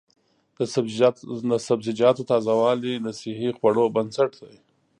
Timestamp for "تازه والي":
2.31-2.93